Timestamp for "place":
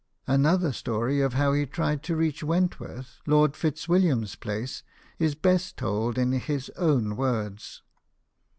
4.35-4.81